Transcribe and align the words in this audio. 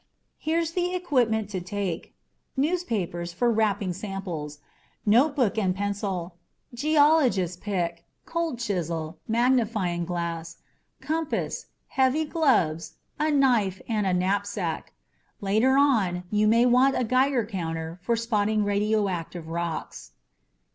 Here's 0.39 0.71
the 0.71 0.95
equipment 0.95 1.47
to 1.51 1.61
take: 1.61 2.15
newspapers 2.57 3.33
for 3.33 3.51
wrapping 3.51 3.93
samples, 3.93 4.57
notebook 5.05 5.59
and 5.59 5.75
pencil, 5.75 6.39
geologist's 6.73 7.55
pick, 7.55 8.03
cold 8.25 8.57
chisel, 8.57 9.19
magnifying 9.27 10.03
glass, 10.05 10.57
compass, 11.01 11.67
heavy 11.89 12.25
gloves, 12.25 12.95
a 13.19 13.29
knife, 13.29 13.79
and 13.87 14.07
a 14.07 14.13
knapsack. 14.15 14.91
Later 15.39 15.77
on, 15.77 16.23
you 16.31 16.47
may 16.47 16.65
want 16.65 16.97
a 16.97 17.03
Geiger 17.03 17.45
counter 17.45 17.99
for 18.01 18.15
spotting 18.15 18.63
radioactive 18.63 19.49
rocks. 19.49 20.13